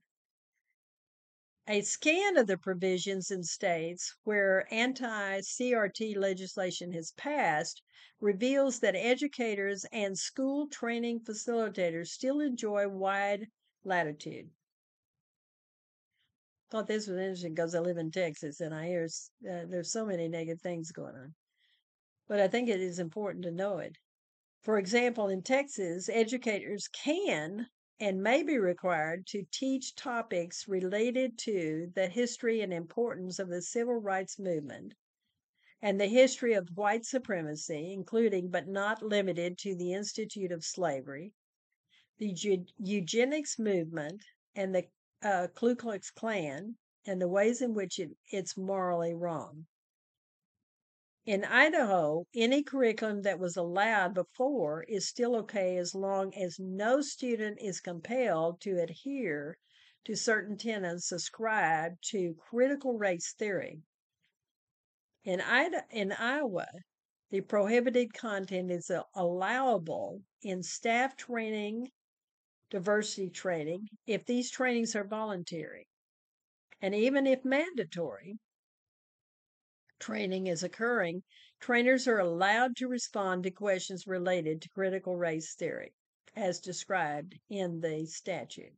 A 1.67 1.81
scan 1.81 2.37
of 2.37 2.47
the 2.47 2.57
provisions 2.57 3.29
in 3.29 3.43
states 3.43 4.15
where 4.23 4.65
anti 4.73 5.41
CRT 5.41 6.17
legislation 6.17 6.91
has 6.93 7.11
passed 7.11 7.83
reveals 8.19 8.79
that 8.79 8.95
educators 8.95 9.85
and 9.91 10.17
school 10.17 10.67
training 10.67 11.19
facilitators 11.19 12.07
still 12.07 12.39
enjoy 12.39 12.87
wide 12.87 13.47
latitude. 13.83 14.49
Thought 16.71 16.87
this 16.87 17.05
was 17.05 17.19
interesting 17.19 17.53
because 17.53 17.75
I 17.75 17.79
live 17.79 17.97
in 17.97 18.09
Texas 18.09 18.59
and 18.59 18.73
I 18.73 18.87
hear 18.87 19.03
uh, 19.03 19.65
there's 19.67 19.91
so 19.91 20.05
many 20.05 20.27
negative 20.27 20.61
things 20.61 20.91
going 20.91 21.15
on. 21.15 21.35
But 22.27 22.39
I 22.39 22.47
think 22.47 22.69
it 22.69 22.81
is 22.81 22.97
important 22.97 23.43
to 23.43 23.51
know 23.51 23.77
it. 23.77 23.97
For 24.61 24.79
example, 24.79 25.27
in 25.27 25.43
Texas, 25.43 26.09
educators 26.09 26.87
can 26.87 27.67
and 28.01 28.23
may 28.23 28.41
be 28.41 28.57
required 28.57 29.27
to 29.27 29.45
teach 29.51 29.95
topics 29.95 30.67
related 30.67 31.37
to 31.37 31.91
the 31.93 32.07
history 32.07 32.61
and 32.61 32.73
importance 32.73 33.37
of 33.37 33.47
the 33.47 33.61
civil 33.61 33.93
rights 33.93 34.39
movement 34.39 34.91
and 35.83 36.01
the 36.01 36.07
history 36.07 36.53
of 36.53 36.67
white 36.75 37.05
supremacy, 37.05 37.93
including 37.93 38.49
but 38.49 38.67
not 38.67 39.03
limited 39.03 39.57
to 39.57 39.75
the 39.75 39.93
Institute 39.93 40.51
of 40.51 40.63
Slavery, 40.63 41.31
the 42.17 42.35
eugenics 42.79 43.57
movement, 43.59 44.23
and 44.55 44.73
the 44.73 44.87
uh, 45.23 45.47
Ku 45.55 45.75
Klux 45.75 46.09
Klan, 46.11 46.75
and 47.05 47.21
the 47.21 47.27
ways 47.27 47.61
in 47.61 47.73
which 47.73 47.99
it, 47.99 48.09
it's 48.31 48.57
morally 48.57 49.13
wrong. 49.13 49.65
In 51.23 51.43
Idaho, 51.45 52.25
any 52.33 52.63
curriculum 52.63 53.21
that 53.21 53.37
was 53.37 53.55
allowed 53.55 54.15
before 54.15 54.83
is 54.85 55.07
still 55.07 55.35
okay 55.35 55.77
as 55.77 55.93
long 55.93 56.33
as 56.33 56.57
no 56.57 57.01
student 57.01 57.59
is 57.61 57.79
compelled 57.79 58.59
to 58.61 58.81
adhere 58.81 59.59
to 60.05 60.15
certain 60.15 60.57
tenets 60.57 61.11
ascribed 61.11 62.03
to 62.09 62.33
critical 62.33 62.97
race 62.97 63.33
theory. 63.33 63.83
In, 65.23 65.41
Ida, 65.41 65.85
in 65.91 66.11
Iowa, 66.11 66.67
the 67.29 67.41
prohibited 67.41 68.15
content 68.15 68.71
is 68.71 68.91
allowable 69.13 70.23
in 70.41 70.63
staff 70.63 71.15
training, 71.15 71.91
diversity 72.71 73.29
training, 73.29 73.89
if 74.07 74.25
these 74.25 74.49
trainings 74.49 74.95
are 74.95 75.03
voluntary. 75.03 75.87
And 76.81 76.95
even 76.95 77.27
if 77.27 77.45
mandatory, 77.45 78.39
training 80.01 80.47
is 80.47 80.63
occurring, 80.63 81.23
trainers 81.59 82.07
are 82.07 82.17
allowed 82.17 82.75
to 82.75 82.87
respond 82.87 83.43
to 83.43 83.51
questions 83.51 84.07
related 84.07 84.61
to 84.61 84.69
critical 84.69 85.15
race 85.15 85.53
theory, 85.53 85.93
as 86.35 86.59
described 86.59 87.39
in 87.49 87.79
the 87.79 88.05
statute. 88.07 88.73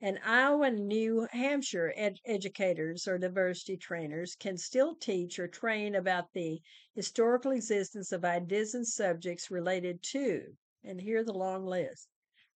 And 0.00 0.20
Iowa 0.24 0.66
and 0.66 0.86
New 0.86 1.26
Hampshire 1.32 1.92
ed- 1.96 2.20
educators 2.24 3.08
or 3.08 3.18
diversity 3.18 3.76
trainers 3.76 4.36
can 4.36 4.56
still 4.56 4.94
teach 4.94 5.38
or 5.38 5.48
train 5.48 5.94
about 5.94 6.32
the 6.32 6.60
historical 6.94 7.50
existence 7.50 8.12
of 8.12 8.24
ideas 8.24 8.74
and 8.74 8.86
subjects 8.86 9.50
related 9.50 10.02
to, 10.12 10.56
and 10.84 11.00
here 11.00 11.24
the 11.24 11.32
long 11.32 11.66
list 11.66 12.08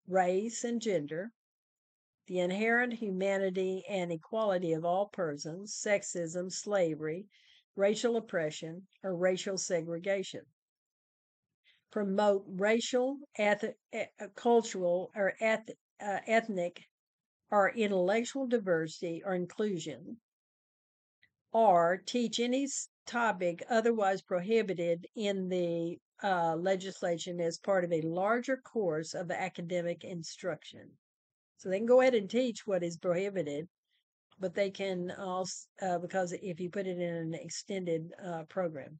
race 0.07 0.63
and 0.63 0.81
gender, 0.81 1.31
the 2.27 2.39
inherent 2.39 2.93
humanity 2.93 3.83
and 3.87 4.11
equality 4.11 4.73
of 4.73 4.83
all 4.83 5.07
persons, 5.07 5.73
sexism, 5.73 6.51
slavery, 6.51 7.27
racial 7.75 8.17
oppression, 8.17 8.87
or 9.03 9.15
racial 9.15 9.57
segregation. 9.57 10.41
Promote 11.91 12.43
racial, 12.47 13.17
eth- 13.37 13.75
cultural, 14.35 15.11
or 15.15 15.33
eth- 15.39 15.69
uh, 16.01 16.19
ethnic 16.27 16.81
or 17.51 17.69
intellectual 17.69 18.47
diversity 18.47 19.21
or 19.23 19.35
inclusion, 19.35 20.17
or 21.51 22.01
teach 22.05 22.39
any 22.39 22.67
topic 23.05 23.63
otherwise 23.69 24.21
prohibited 24.21 25.07
in 25.15 25.47
the 25.47 25.97
uh, 26.23 26.55
legislation 26.55 27.39
as 27.39 27.59
part 27.59 27.83
of 27.85 27.93
a 27.93 28.01
larger 28.01 28.57
course 28.57 29.13
of 29.13 29.31
academic 29.31 30.03
instruction. 30.03 30.89
So 31.57 31.69
they 31.69 31.77
can 31.77 31.85
go 31.85 32.01
ahead 32.01 32.15
and 32.15 32.29
teach 32.29 32.65
what 32.65 32.83
is 32.83 32.97
prohibited, 32.97 33.67
but 34.39 34.53
they 34.53 34.69
can 34.69 35.11
also, 35.11 35.67
uh, 35.81 35.97
because 35.97 36.33
if 36.33 36.59
you 36.59 36.69
put 36.69 36.87
it 36.87 36.99
in 36.99 37.13
an 37.15 37.33
extended 37.33 38.11
uh, 38.23 38.43
program. 38.43 38.99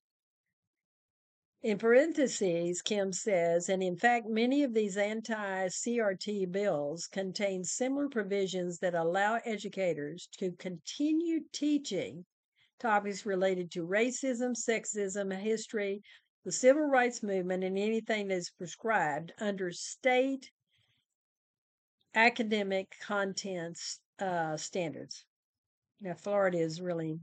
In 1.66 1.80
parentheses, 1.80 2.84
Kim 2.84 3.12
says, 3.12 3.70
and 3.70 3.82
in 3.82 3.98
fact, 3.98 4.28
many 4.30 4.64
of 4.64 4.74
these 4.76 4.98
anti 4.98 5.68
CRT 5.68 6.52
bills 6.52 7.08
contain 7.08 7.64
similar 7.64 8.08
provisions 8.08 8.78
that 8.80 8.94
allow 8.94 9.40
educators 9.46 10.28
to 10.38 10.52
continue 10.52 11.42
teaching 11.52 12.24
topics 12.80 13.26
related 13.26 13.72
to 13.72 13.88
racism, 13.88 14.54
sexism, 14.56 15.36
history, 15.36 16.04
the 16.44 16.52
civil 16.52 16.84
rights 16.84 17.24
movement, 17.24 17.64
and 17.64 17.80
anything 17.80 18.28
that 18.28 18.38
is 18.38 18.52
prescribed 18.52 19.34
under 19.40 19.72
state 19.72 20.52
academic 22.16 22.96
contents 23.02 24.00
uh, 24.20 24.58
standards. 24.58 25.26
Now, 26.02 26.14
Florida 26.14 26.58
is 26.58 26.82
really, 26.82 27.20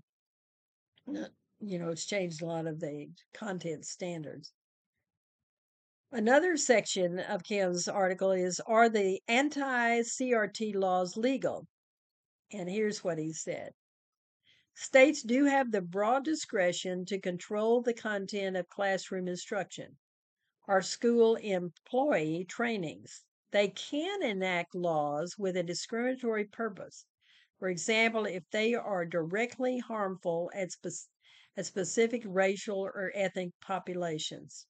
you 1.06 1.78
know, 1.78 1.88
it's 1.90 2.06
changed 2.06 2.42
a 2.42 2.46
lot 2.46 2.66
of 2.66 2.80
the 2.80 3.10
content 3.32 3.86
standards. 3.86 4.52
Another 6.10 6.58
section 6.58 7.18
of 7.20 7.42
Kim's 7.42 7.88
article 7.88 8.32
is 8.32 8.60
Are 8.60 8.90
the 8.90 9.22
anti 9.28 10.00
CRT 10.00 10.74
laws 10.74 11.16
legal? 11.16 11.66
And 12.52 12.68
here's 12.68 13.02
what 13.02 13.18
he 13.18 13.32
said 13.32 13.72
States 14.74 15.22
do 15.22 15.44
have 15.46 15.70
the 15.70 15.80
broad 15.80 16.24
discretion 16.24 17.06
to 17.06 17.18
control 17.18 17.80
the 17.80 17.94
content 17.94 18.56
of 18.56 18.68
classroom 18.68 19.28
instruction 19.28 19.96
or 20.68 20.82
school 20.82 21.36
employee 21.36 22.44
trainings. 22.44 23.24
They 23.52 23.68
can 23.68 24.22
enact 24.22 24.74
laws 24.74 25.36
with 25.38 25.56
a 25.56 25.62
discriminatory 25.62 26.46
purpose. 26.46 27.04
For 27.58 27.68
example, 27.68 28.24
if 28.24 28.42
they 28.50 28.74
are 28.74 29.04
directly 29.04 29.78
harmful 29.78 30.50
at, 30.54 30.72
spe- 30.72 31.08
at 31.56 31.66
specific 31.66 32.22
racial 32.26 32.80
or 32.80 33.12
ethnic 33.14 33.52
populations. 33.60 34.66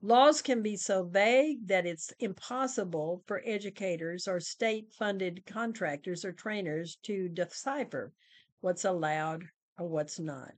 Laws 0.00 0.42
can 0.42 0.60
be 0.60 0.76
so 0.76 1.04
vague 1.04 1.66
that 1.68 1.86
it's 1.86 2.12
impossible 2.18 3.22
for 3.26 3.42
educators 3.44 4.28
or 4.28 4.38
state 4.38 4.92
funded 4.92 5.46
contractors 5.46 6.24
or 6.24 6.32
trainers 6.32 6.96
to 7.04 7.28
decipher 7.28 8.12
what's 8.60 8.84
allowed 8.84 9.44
or 9.78 9.88
what's 9.88 10.18
not. 10.18 10.52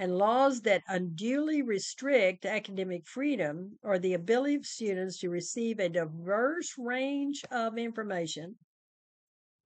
And 0.00 0.16
laws 0.16 0.60
that 0.60 0.84
unduly 0.86 1.62
restrict 1.62 2.46
academic 2.46 3.04
freedom 3.04 3.80
or 3.82 3.98
the 3.98 4.14
ability 4.14 4.54
of 4.54 4.64
students 4.64 5.18
to 5.18 5.28
receive 5.28 5.80
a 5.80 5.88
diverse 5.88 6.72
range 6.78 7.42
of 7.50 7.76
information, 7.76 8.54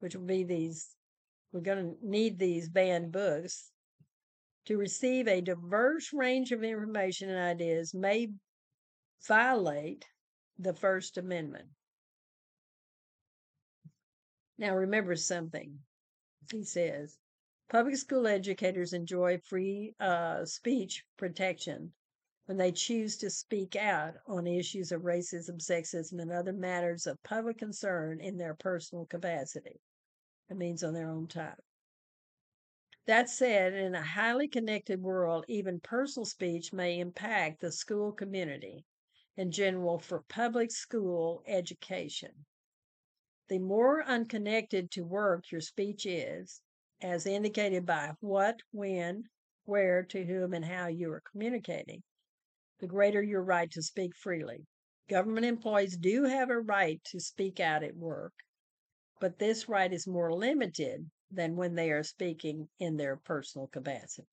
which 0.00 0.16
will 0.16 0.24
be 0.24 0.42
these, 0.42 0.88
we're 1.52 1.60
going 1.60 1.84
to 1.84 1.96
need 2.08 2.38
these 2.38 2.70
banned 2.70 3.12
books, 3.12 3.70
to 4.64 4.78
receive 4.78 5.28
a 5.28 5.42
diverse 5.42 6.14
range 6.14 6.50
of 6.50 6.64
information 6.64 7.28
and 7.28 7.38
ideas 7.38 7.92
may 7.92 8.28
violate 9.28 10.06
the 10.58 10.72
First 10.72 11.18
Amendment. 11.18 11.68
Now, 14.56 14.76
remember 14.76 15.14
something. 15.14 15.80
He 16.50 16.64
says 16.64 17.18
public 17.72 17.96
school 17.96 18.26
educators 18.26 18.92
enjoy 18.92 19.38
free 19.38 19.94
uh, 19.98 20.44
speech 20.44 21.06
protection 21.16 21.90
when 22.44 22.58
they 22.58 22.70
choose 22.70 23.16
to 23.16 23.30
speak 23.30 23.76
out 23.76 24.12
on 24.26 24.46
issues 24.46 24.92
of 24.92 25.00
racism, 25.00 25.56
sexism, 25.56 26.20
and 26.20 26.30
other 26.30 26.52
matters 26.52 27.06
of 27.06 27.22
public 27.22 27.56
concern 27.56 28.20
in 28.20 28.36
their 28.36 28.52
personal 28.52 29.06
capacity. 29.06 29.80
It 30.50 30.58
means 30.58 30.84
on 30.84 30.92
their 30.92 31.08
own 31.08 31.28
time. 31.28 31.56
That 33.06 33.30
said, 33.30 33.72
in 33.72 33.94
a 33.94 34.02
highly 34.02 34.48
connected 34.48 35.00
world, 35.00 35.46
even 35.48 35.80
personal 35.80 36.26
speech 36.26 36.74
may 36.74 37.00
impact 37.00 37.62
the 37.62 37.72
school 37.72 38.12
community 38.12 38.84
in 39.38 39.50
general 39.50 39.98
for 39.98 40.24
public 40.28 40.70
school 40.70 41.42
education. 41.46 42.32
The 43.48 43.60
more 43.60 44.04
unconnected 44.04 44.90
to 44.90 45.06
work 45.06 45.50
your 45.50 45.62
speech 45.62 46.04
is, 46.04 46.60
as 47.02 47.26
indicated 47.26 47.84
by 47.84 48.12
what, 48.20 48.60
when, 48.70 49.24
where, 49.64 50.04
to 50.04 50.24
whom, 50.24 50.54
and 50.54 50.64
how 50.64 50.86
you 50.86 51.10
are 51.12 51.22
communicating, 51.30 52.02
the 52.78 52.86
greater 52.86 53.22
your 53.22 53.42
right 53.42 53.70
to 53.72 53.82
speak 53.82 54.14
freely. 54.16 54.64
Government 55.08 55.44
employees 55.44 55.96
do 55.96 56.24
have 56.24 56.48
a 56.48 56.60
right 56.60 57.00
to 57.06 57.20
speak 57.20 57.60
out 57.60 57.82
at 57.82 57.96
work, 57.96 58.32
but 59.20 59.38
this 59.38 59.68
right 59.68 59.92
is 59.92 60.06
more 60.06 60.32
limited 60.32 61.10
than 61.30 61.56
when 61.56 61.74
they 61.74 61.90
are 61.90 62.04
speaking 62.04 62.68
in 62.78 62.96
their 62.96 63.16
personal 63.16 63.66
capacity. 63.66 64.28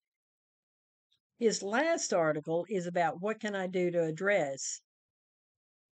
His 1.38 1.63
last 1.63 2.13
article 2.13 2.65
is 2.69 2.86
about 2.86 3.21
what 3.21 3.39
can 3.39 3.55
I 3.55 3.67
do 3.67 3.89
to 3.91 4.03
address 4.03 4.82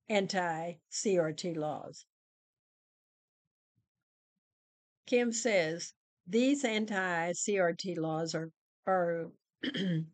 anti 0.08 0.74
CRT 0.90 1.56
laws. 1.56 2.06
Kim 5.06 5.32
says 5.32 5.92
these 6.33 6.64
anti 6.64 7.33
CRT 7.33 7.99
laws 7.99 8.35
are, 8.35 8.51
are 8.87 9.31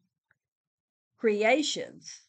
creations 1.19 2.23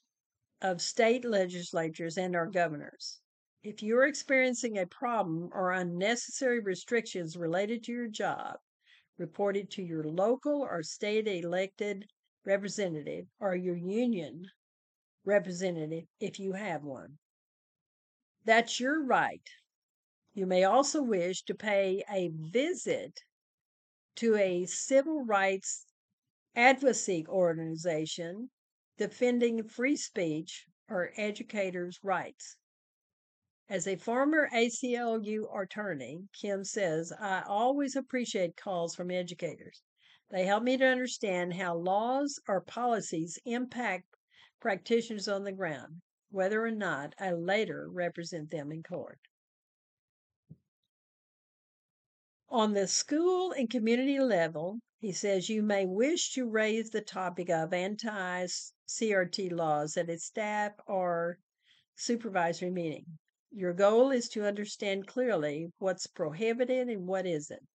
of 0.61 0.79
state 0.79 1.25
legislatures 1.25 2.15
and 2.15 2.35
our 2.35 2.45
governors. 2.45 3.19
If 3.63 3.81
you're 3.81 4.05
experiencing 4.05 4.77
a 4.77 4.85
problem 4.85 5.49
or 5.53 5.71
unnecessary 5.71 6.59
restrictions 6.59 7.35
related 7.35 7.83
to 7.85 7.91
your 7.91 8.07
job, 8.07 8.57
report 9.17 9.57
it 9.57 9.71
to 9.71 9.81
your 9.81 10.03
local 10.03 10.61
or 10.61 10.83
state 10.83 11.27
elected 11.27 12.05
representative 12.45 13.25
or 13.39 13.55
your 13.55 13.75
union 13.75 14.45
representative 15.25 16.03
if 16.19 16.39
you 16.39 16.53
have 16.53 16.83
one. 16.83 17.17
That's 18.45 18.79
your 18.79 19.03
right. 19.03 19.49
You 20.35 20.45
may 20.45 20.63
also 20.63 21.01
wish 21.01 21.41
to 21.45 21.55
pay 21.55 22.03
a 22.07 22.29
visit 22.51 23.19
to 24.19 24.35
a 24.35 24.65
civil 24.65 25.23
rights 25.23 25.85
advocacy 26.53 27.25
organization 27.27 28.49
defending 28.97 29.63
free 29.63 29.95
speech 29.95 30.65
or 30.89 31.13
educators' 31.15 31.99
rights. 32.03 32.57
As 33.69 33.87
a 33.87 33.95
former 33.95 34.49
ACLU 34.53 35.45
attorney, 35.57 36.27
Kim 36.33 36.65
says, 36.65 37.13
I 37.17 37.43
always 37.47 37.95
appreciate 37.95 38.57
calls 38.57 38.93
from 38.93 39.09
educators. 39.09 39.81
They 40.29 40.45
help 40.45 40.63
me 40.63 40.75
to 40.75 40.85
understand 40.85 41.53
how 41.53 41.77
laws 41.77 42.41
or 42.45 42.59
policies 42.59 43.39
impact 43.45 44.05
practitioners 44.59 45.29
on 45.29 45.45
the 45.45 45.53
ground 45.53 46.01
whether 46.31 46.63
or 46.63 46.71
not 46.71 47.15
I 47.19 47.31
later 47.31 47.87
represent 47.89 48.51
them 48.51 48.71
in 48.71 48.83
court. 48.83 49.19
On 52.51 52.73
the 52.73 52.87
school 52.87 53.51
and 53.51 53.69
community 53.69 54.19
level, 54.19 54.79
he 54.97 55.11
says 55.11 55.49
you 55.49 55.61
may 55.61 55.85
wish 55.85 56.33
to 56.33 56.49
raise 56.49 56.89
the 56.89 56.99
topic 56.99 57.47
of 57.47 57.75
anti 57.75 58.47
CRT 58.87 59.51
laws 59.51 59.95
at 59.95 60.09
a 60.09 60.17
staff 60.17 60.73
or 60.87 61.37
supervisory 61.95 62.71
meeting. 62.71 63.19
Your 63.51 63.73
goal 63.73 64.09
is 64.09 64.27
to 64.29 64.47
understand 64.47 65.05
clearly 65.05 65.71
what's 65.77 66.07
prohibited 66.07 66.89
and 66.89 67.05
what 67.05 67.27
isn't. 67.27 67.67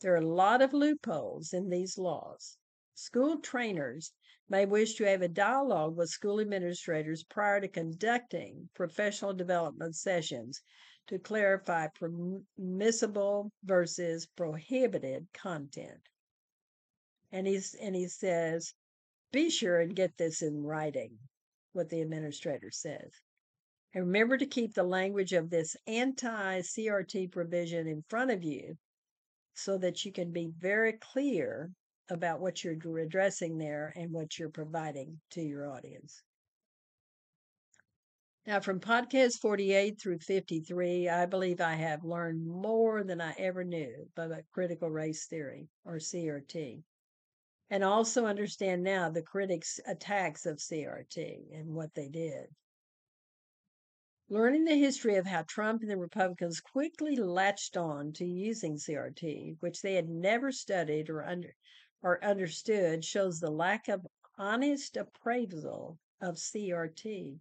There 0.00 0.14
are 0.14 0.16
a 0.16 0.26
lot 0.26 0.62
of 0.62 0.72
loopholes 0.72 1.52
in 1.52 1.70
these 1.70 1.96
laws. 1.96 2.58
School 2.94 3.38
trainers 3.38 4.12
may 4.48 4.66
wish 4.66 4.96
to 4.96 5.04
have 5.04 5.22
a 5.22 5.28
dialogue 5.28 5.96
with 5.96 6.10
school 6.10 6.40
administrators 6.40 7.22
prior 7.22 7.60
to 7.60 7.68
conducting 7.68 8.68
professional 8.74 9.32
development 9.32 9.94
sessions 9.94 10.60
to 11.08 11.18
clarify 11.18 11.88
permissible 11.88 13.50
versus 13.64 14.26
prohibited 14.36 15.26
content. 15.32 16.00
And 17.30 17.46
he's 17.46 17.74
and 17.74 17.94
he 17.94 18.08
says, 18.08 18.74
be 19.32 19.50
sure 19.50 19.80
and 19.80 19.96
get 19.96 20.16
this 20.18 20.42
in 20.42 20.62
writing, 20.62 21.18
what 21.72 21.88
the 21.88 22.02
administrator 22.02 22.70
says. 22.70 23.10
And 23.94 24.06
remember 24.06 24.36
to 24.38 24.46
keep 24.46 24.74
the 24.74 24.84
language 24.84 25.32
of 25.32 25.50
this 25.50 25.76
anti 25.86 26.60
CRT 26.60 27.32
provision 27.32 27.86
in 27.86 28.04
front 28.08 28.30
of 28.30 28.42
you 28.42 28.76
so 29.54 29.78
that 29.78 30.04
you 30.04 30.12
can 30.12 30.32
be 30.32 30.52
very 30.58 30.94
clear 30.94 31.70
about 32.08 32.40
what 32.40 32.64
you're 32.64 32.98
addressing 32.98 33.58
there 33.58 33.92
and 33.96 34.10
what 34.12 34.38
you're 34.38 34.50
providing 34.50 35.20
to 35.30 35.42
your 35.42 35.70
audience. 35.70 36.22
Now, 38.44 38.58
from 38.58 38.80
podcast 38.80 39.38
48 39.38 40.00
through 40.00 40.18
53, 40.18 41.08
I 41.08 41.26
believe 41.26 41.60
I 41.60 41.74
have 41.74 42.02
learned 42.02 42.44
more 42.44 43.04
than 43.04 43.20
I 43.20 43.34
ever 43.38 43.62
knew 43.62 44.10
about 44.16 44.50
critical 44.50 44.90
race 44.90 45.26
theory 45.26 45.68
or 45.84 45.98
CRT, 45.98 46.82
and 47.70 47.84
also 47.84 48.26
understand 48.26 48.82
now 48.82 49.08
the 49.08 49.22
critics' 49.22 49.78
attacks 49.86 50.44
of 50.44 50.56
CRT 50.58 51.52
and 51.56 51.72
what 51.72 51.94
they 51.94 52.08
did. 52.08 52.52
Learning 54.28 54.64
the 54.64 54.74
history 54.74 55.14
of 55.14 55.26
how 55.26 55.42
Trump 55.42 55.82
and 55.82 55.90
the 55.92 55.96
Republicans 55.96 56.60
quickly 56.60 57.14
latched 57.14 57.76
on 57.76 58.12
to 58.14 58.24
using 58.24 58.74
CRT, 58.74 59.58
which 59.60 59.82
they 59.82 59.94
had 59.94 60.08
never 60.08 60.50
studied 60.50 61.08
or 61.08 61.22
under 61.22 61.54
or 62.02 62.24
understood, 62.24 63.04
shows 63.04 63.38
the 63.38 63.52
lack 63.52 63.86
of 63.86 64.04
honest 64.36 64.96
appraisal 64.96 66.00
of 66.20 66.34
CRT 66.34 67.38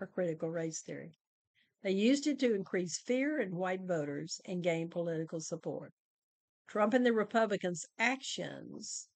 or 0.00 0.06
critical 0.06 0.50
race 0.50 0.82
theory. 0.82 1.18
They 1.82 1.92
used 1.92 2.26
it 2.26 2.38
to 2.40 2.54
increase 2.54 2.98
fear 2.98 3.40
in 3.40 3.56
white 3.56 3.82
voters 3.82 4.40
and 4.44 4.62
gain 4.62 4.90
political 4.90 5.40
support. 5.40 5.92
Trump 6.66 6.94
and 6.94 7.06
the 7.06 7.12
Republicans' 7.12 7.86
actions 7.98 9.08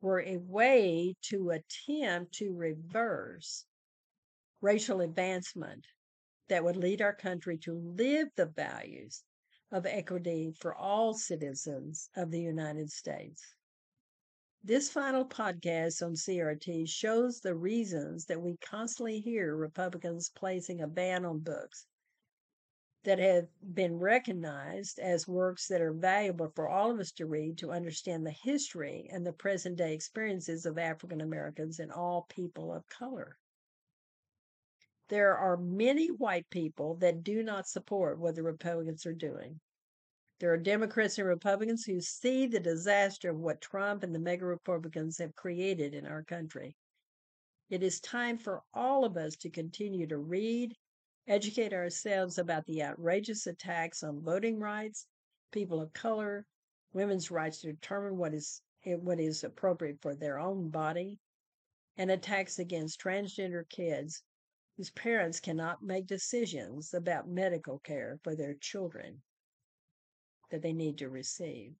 were 0.00 0.20
a 0.20 0.36
way 0.36 1.14
to 1.22 1.50
attempt 1.50 2.34
to 2.34 2.54
reverse 2.54 3.64
racial 4.60 5.00
advancement 5.00 5.86
that 6.48 6.64
would 6.64 6.76
lead 6.76 7.00
our 7.00 7.14
country 7.14 7.58
to 7.58 7.74
live 7.74 8.28
the 8.36 8.46
values 8.46 9.24
of 9.72 9.86
equity 9.86 10.52
for 10.58 10.74
all 10.74 11.14
citizens 11.14 12.10
of 12.16 12.30
the 12.30 12.40
United 12.40 12.90
States. 12.90 13.54
This 14.62 14.90
final 14.90 15.24
podcast 15.24 16.02
on 16.02 16.16
CRT 16.16 16.86
shows 16.86 17.40
the 17.40 17.54
reasons 17.54 18.26
that 18.26 18.42
we 18.42 18.58
constantly 18.58 19.18
hear 19.18 19.56
Republicans 19.56 20.28
placing 20.28 20.82
a 20.82 20.86
ban 20.86 21.24
on 21.24 21.38
books 21.38 21.86
that 23.04 23.18
have 23.18 23.48
been 23.62 23.98
recognized 23.98 24.98
as 24.98 25.26
works 25.26 25.66
that 25.68 25.80
are 25.80 25.94
valuable 25.94 26.50
for 26.50 26.68
all 26.68 26.90
of 26.90 27.00
us 27.00 27.10
to 27.12 27.24
read 27.24 27.56
to 27.56 27.72
understand 27.72 28.26
the 28.26 28.32
history 28.32 29.08
and 29.10 29.26
the 29.26 29.32
present 29.32 29.76
day 29.76 29.94
experiences 29.94 30.66
of 30.66 30.76
African 30.76 31.22
Americans 31.22 31.80
and 31.80 31.90
all 31.90 32.26
people 32.28 32.70
of 32.70 32.86
color. 32.86 33.38
There 35.08 35.38
are 35.38 35.56
many 35.56 36.08
white 36.08 36.50
people 36.50 36.96
that 36.96 37.24
do 37.24 37.42
not 37.42 37.66
support 37.66 38.18
what 38.18 38.34
the 38.34 38.42
Republicans 38.42 39.06
are 39.06 39.14
doing. 39.14 39.58
There 40.40 40.54
are 40.54 40.56
Democrats 40.56 41.18
and 41.18 41.28
Republicans 41.28 41.84
who 41.84 42.00
see 42.00 42.46
the 42.46 42.60
disaster 42.60 43.28
of 43.28 43.38
what 43.38 43.60
Trump 43.60 44.02
and 44.02 44.14
the 44.14 44.18
MAGA 44.18 44.46
Republicans 44.46 45.18
have 45.18 45.36
created 45.36 45.92
in 45.92 46.06
our 46.06 46.24
country. 46.24 46.78
It 47.68 47.82
is 47.82 48.00
time 48.00 48.38
for 48.38 48.62
all 48.72 49.04
of 49.04 49.18
us 49.18 49.36
to 49.36 49.50
continue 49.50 50.06
to 50.06 50.16
read, 50.16 50.74
educate 51.26 51.74
ourselves 51.74 52.38
about 52.38 52.64
the 52.64 52.82
outrageous 52.82 53.46
attacks 53.46 54.02
on 54.02 54.22
voting 54.22 54.58
rights, 54.58 55.06
people 55.52 55.78
of 55.78 55.92
color, 55.92 56.46
women's 56.94 57.30
rights 57.30 57.60
to 57.60 57.74
determine 57.74 58.16
what 58.16 58.32
is 58.32 58.62
eh, 58.86 58.94
what 58.94 59.20
is 59.20 59.44
appropriate 59.44 60.00
for 60.00 60.14
their 60.14 60.38
own 60.38 60.70
body, 60.70 61.18
and 61.98 62.10
attacks 62.10 62.58
against 62.58 62.98
transgender 62.98 63.68
kids 63.68 64.22
whose 64.78 64.90
parents 64.92 65.38
cannot 65.38 65.82
make 65.82 66.06
decisions 66.06 66.94
about 66.94 67.28
medical 67.28 67.78
care 67.80 68.18
for 68.24 68.34
their 68.34 68.54
children 68.54 69.20
that 70.50 70.62
they 70.62 70.72
need 70.72 70.98
to 70.98 71.08
receive. 71.08 71.74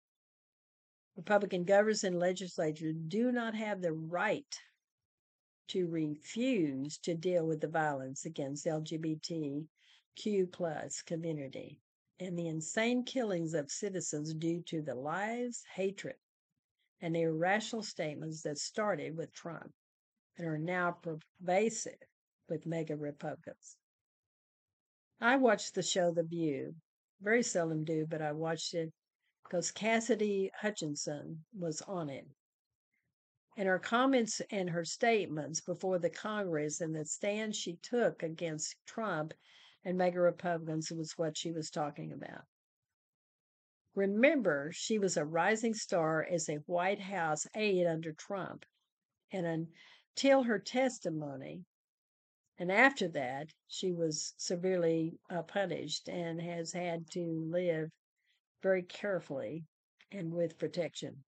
Republican 1.16 1.64
governors 1.64 2.04
and 2.04 2.18
legislatures 2.18 2.94
do 3.08 3.32
not 3.32 3.54
have 3.54 3.82
the 3.82 3.92
right 3.92 4.58
to 5.68 5.86
refuse 5.86 6.98
to 6.98 7.14
deal 7.14 7.46
with 7.46 7.60
the 7.60 7.68
violence 7.68 8.24
against 8.24 8.66
LGBTQ 8.66 9.66
plus 10.52 11.02
community 11.02 11.80
and 12.18 12.38
the 12.38 12.48
insane 12.48 13.04
killings 13.04 13.54
of 13.54 13.70
citizens 13.70 14.34
due 14.34 14.62
to 14.62 14.82
the 14.82 14.94
lies, 14.94 15.62
hatred, 15.74 16.16
and 17.00 17.16
irrational 17.16 17.82
statements 17.82 18.42
that 18.42 18.58
started 18.58 19.16
with 19.16 19.32
Trump 19.32 19.72
and 20.36 20.46
are 20.46 20.58
now 20.58 20.96
pervasive 21.02 21.98
with 22.48 22.66
MAGA 22.66 22.96
Republicans. 22.96 23.76
I 25.20 25.36
watched 25.36 25.74
the 25.74 25.82
show 25.82 26.12
The 26.12 26.24
View 26.24 26.74
very 27.20 27.42
seldom 27.42 27.84
do, 27.84 28.06
but 28.08 28.22
I 28.22 28.32
watched 28.32 28.74
it 28.74 28.92
because 29.44 29.70
Cassidy 29.70 30.50
Hutchinson 30.60 31.44
was 31.58 31.82
on 31.82 32.08
it. 32.08 32.26
And 33.56 33.68
her 33.68 33.78
comments 33.78 34.40
and 34.50 34.70
her 34.70 34.84
statements 34.84 35.60
before 35.60 35.98
the 35.98 36.10
Congress 36.10 36.80
and 36.80 36.94
the 36.94 37.04
stand 37.04 37.54
she 37.54 37.76
took 37.82 38.22
against 38.22 38.76
Trump 38.86 39.34
and 39.84 39.98
MAGA 39.98 40.20
Republicans 40.20 40.90
was 40.90 41.18
what 41.18 41.36
she 41.36 41.52
was 41.52 41.70
talking 41.70 42.12
about. 42.12 42.42
Remember, 43.94 44.70
she 44.72 44.98
was 44.98 45.16
a 45.16 45.24
rising 45.24 45.74
star 45.74 46.24
as 46.30 46.48
a 46.48 46.56
White 46.66 47.00
House 47.00 47.46
aide 47.54 47.86
under 47.86 48.12
Trump. 48.12 48.64
And 49.32 49.68
until 50.16 50.44
her 50.44 50.58
testimony, 50.58 51.64
and 52.60 52.70
after 52.70 53.08
that, 53.08 53.48
she 53.68 53.90
was 53.90 54.34
severely 54.36 55.18
uh, 55.30 55.42
punished 55.42 56.10
and 56.10 56.38
has 56.42 56.74
had 56.74 57.10
to 57.12 57.48
live 57.50 57.88
very 58.62 58.82
carefully 58.82 59.64
and 60.12 60.30
with 60.30 60.58
protection. 60.58 61.24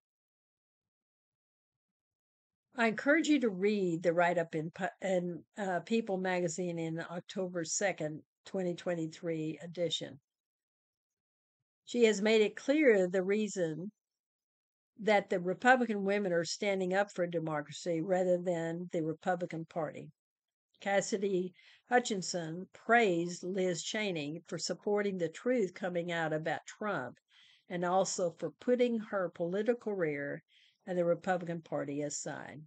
I 2.75 2.85
encourage 2.85 3.27
you 3.29 3.39
to 3.39 3.49
read 3.49 4.03
the 4.03 4.13
write 4.13 4.37
up 4.37 4.53
in, 4.53 4.71
in 5.01 5.43
uh, 5.57 5.79
People 5.79 6.17
magazine 6.17 6.77
in 6.77 6.99
October 6.99 7.63
2nd, 7.63 8.21
2023 8.45 9.57
edition. 9.63 10.19
She 11.85 12.03
has 12.03 12.21
made 12.21 12.41
it 12.41 12.55
clear 12.55 13.07
the 13.07 13.23
reason 13.23 13.91
that 14.99 15.31
the 15.31 15.39
Republican 15.39 16.03
women 16.03 16.31
are 16.31 16.45
standing 16.45 16.93
up 16.93 17.11
for 17.11 17.25
democracy 17.25 18.01
rather 18.01 18.37
than 18.37 18.87
the 18.91 19.01
Republican 19.01 19.65
Party. 19.65 20.11
Cassidy 20.83 21.53
Hutchinson 21.87 22.67
praised 22.73 23.41
Liz 23.41 23.81
Cheney 23.81 24.43
for 24.47 24.57
supporting 24.57 25.17
the 25.17 25.29
truth 25.29 25.73
coming 25.73 26.11
out 26.11 26.33
about 26.33 26.65
Trump 26.65 27.17
and 27.69 27.85
also 27.85 28.31
for 28.31 28.51
putting 28.59 28.99
her 28.99 29.29
political 29.29 29.75
career 29.75 30.43
and 30.85 30.97
the 30.97 31.05
Republican 31.05 31.61
Party 31.61 32.01
aside. 32.01 32.61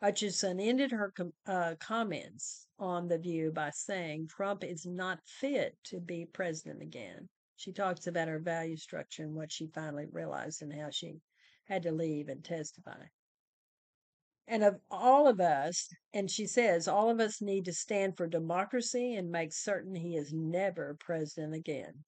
Hutchinson 0.00 0.58
ended 0.58 0.90
her 0.90 1.12
com- 1.12 1.32
uh, 1.46 1.76
comments 1.78 2.66
on 2.80 3.06
The 3.06 3.18
View 3.18 3.52
by 3.52 3.70
saying 3.70 4.26
Trump 4.26 4.64
is 4.64 4.84
not 4.84 5.24
fit 5.24 5.78
to 5.84 6.00
be 6.00 6.26
president 6.26 6.82
again. 6.82 7.28
She 7.54 7.72
talks 7.72 8.08
about 8.08 8.26
her 8.26 8.40
value 8.40 8.76
structure 8.76 9.22
and 9.22 9.36
what 9.36 9.52
she 9.52 9.68
finally 9.68 10.06
realized 10.10 10.62
and 10.62 10.72
how 10.72 10.90
she 10.90 11.20
had 11.66 11.84
to 11.84 11.92
leave 11.92 12.28
and 12.28 12.42
testify 12.42 13.04
and 14.46 14.64
of 14.64 14.80
all 14.90 15.26
of 15.26 15.40
us, 15.40 15.88
and 16.12 16.30
she 16.30 16.46
says, 16.46 16.88
all 16.88 17.08
of 17.08 17.20
us 17.20 17.40
need 17.40 17.64
to 17.64 17.72
stand 17.72 18.16
for 18.16 18.26
democracy 18.26 19.14
and 19.14 19.30
make 19.30 19.52
certain 19.52 19.94
he 19.94 20.16
is 20.16 20.32
never 20.32 20.96
president 21.00 21.54
again. 21.54 22.04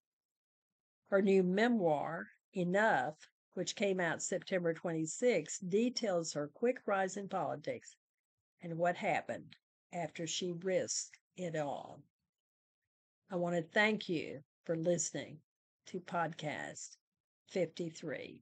Her 1.09 1.21
new 1.21 1.43
memoir, 1.43 2.27
Enough, 2.57 3.29
which 3.53 3.75
came 3.75 3.99
out 3.99 4.21
September 4.21 4.73
26, 4.73 5.59
details 5.59 6.31
her 6.31 6.47
quick 6.47 6.77
rise 6.85 7.17
in 7.17 7.27
politics 7.27 7.97
and 8.61 8.77
what 8.77 8.95
happened 8.95 9.57
after 9.91 10.25
she 10.25 10.53
risked 10.53 11.17
it 11.35 11.55
all. 11.57 12.01
I 13.29 13.35
want 13.35 13.57
to 13.57 13.61
thank 13.61 14.07
you 14.07 14.41
for 14.63 14.77
listening 14.77 15.41
to 15.87 15.99
podcast 15.99 16.95
53. 17.49 18.39